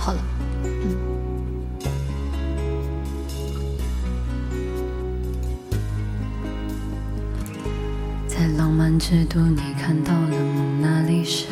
[0.00, 0.18] 好了。
[0.64, 0.96] 嗯
[8.26, 11.46] 在浪漫之都，你看到了蒙娜丽莎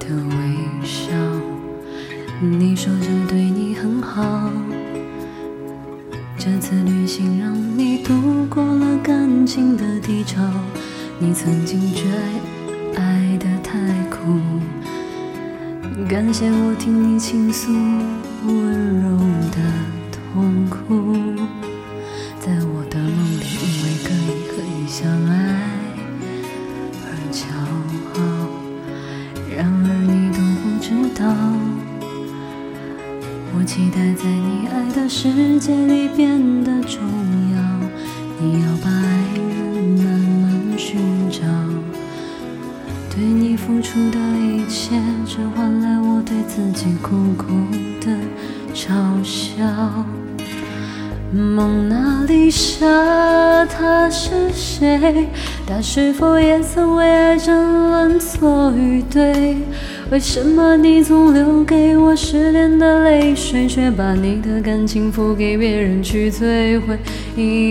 [0.00, 1.12] 的微笑。
[2.40, 4.50] 你说这对你很好，
[6.36, 10.42] 这次旅行让你度过了感情的低潮。
[11.20, 12.06] 你曾经觉
[12.96, 13.78] 爱得太
[14.10, 14.40] 苦，
[16.08, 17.72] 感谢我听你倾诉
[18.46, 19.18] 温柔
[19.50, 19.58] 的
[20.12, 20.76] 痛苦。
[22.40, 25.32] 在我的梦里，因为可以和你相爱
[27.04, 27.42] 而骄
[28.14, 28.18] 傲，
[29.54, 30.88] 然而你都不知
[31.20, 31.22] 道，
[33.54, 37.02] 我期待在你爱的世界里变得重
[37.52, 37.58] 要。
[38.40, 40.98] 你要把爱人慢慢寻
[41.30, 41.40] 找，
[43.14, 44.18] 对你付出的
[44.70, 44.94] 切，
[45.26, 47.46] 只换来我对自己苦苦
[48.00, 48.06] 的
[48.72, 48.88] 嘲
[49.24, 49.64] 笑。
[51.32, 55.28] 蒙娜丽莎，她是谁？
[55.66, 59.56] 她是否也曾为爱争论错与对？
[60.10, 66.98] 为什么你总留给我失恋的泪水，却把你的感情付给别人去摧毁？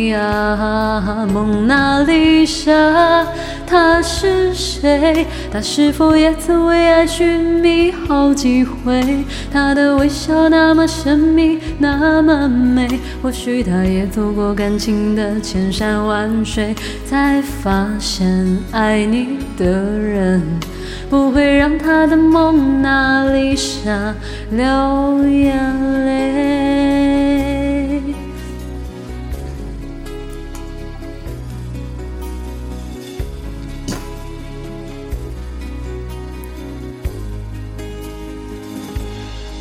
[0.08, 3.28] 呀，蒙娜丽莎，
[3.68, 5.28] 她是谁？
[5.52, 9.04] 她是否也曾为爱寻觅好几回？
[9.52, 12.88] 她的微笑那么神秘，那么美，
[13.22, 16.74] 或许她也走过感情的千山万水，
[17.06, 20.42] 才发现爱你的人
[21.10, 24.14] 不会让他的蒙娜丽莎
[24.52, 25.58] 流眼
[26.06, 26.30] 泪。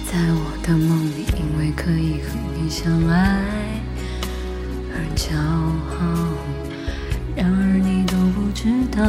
[0.04, 3.42] 在我的梦里，因为可以和你相爱
[4.92, 5.34] 而骄
[5.96, 5.96] 傲，
[7.34, 9.00] 然而你都不知道，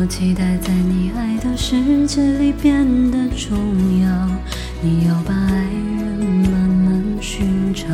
[0.00, 4.28] 我期待在你爱的世界里变得重要。
[4.80, 5.64] 你要把爱
[5.98, 7.84] 人慢慢寻找，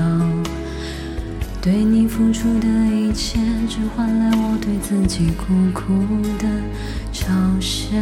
[1.63, 5.95] 对你付出的一切，只换来我对自己苦苦
[6.39, 6.47] 的
[7.11, 7.97] 嘲笑。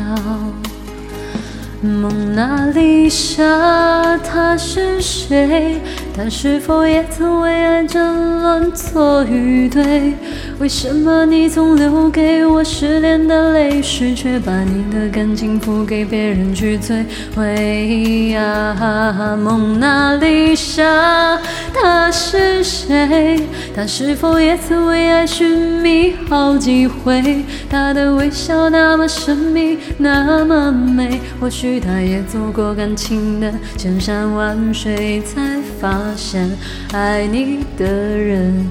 [1.83, 5.81] 蒙娜丽莎，她是谁？
[6.17, 10.15] 她是否也曾为爱争论错与对？
[10.61, 17.05] 为什么你总留给我失恋的泪水，却把你的感情付给别人去摧
[17.35, 19.37] 毁呀？
[19.43, 21.37] 蒙娜丽莎，
[21.75, 23.41] 她是谁？
[23.75, 27.43] 她是否也曾为爱寻觅好几回？
[27.71, 35.41] 她的微笑那么神秘，那么美，或许她也走过感情的千山万水，才
[35.81, 36.51] 发现
[36.93, 38.69] 爱你的人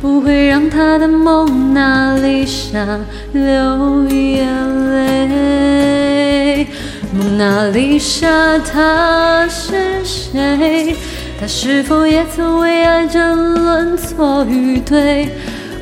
[0.00, 2.98] 不会让她的蒙娜丽莎
[3.32, 4.46] 流眼
[4.92, 6.66] 泪。
[7.14, 10.96] 蒙娜丽莎，她是谁？
[11.42, 15.28] 他是否也曾为爱争论错与对？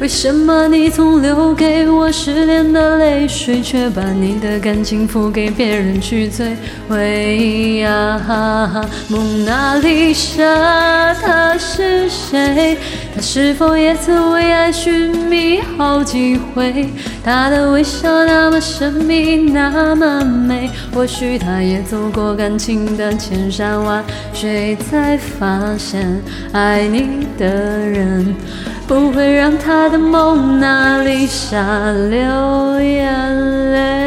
[0.01, 6.57] 为什么你总留给我失恋的泪水，却把你的感情付给别人去摧
[6.89, 8.83] 毁呀？
[9.09, 12.79] 蒙娜丽莎，她是谁？
[13.15, 16.89] 她是否也曾为爱寻觅好几回？
[17.23, 24.03] 她的微笑那么神秘，那么美，或许她也走过感情的千山万
[24.33, 26.23] 水，才发现
[26.53, 28.35] 爱你的人。
[28.91, 34.00] 不会让他的蒙娜丽莎流眼泪。